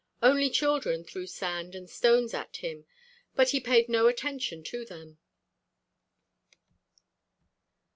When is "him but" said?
2.57-3.49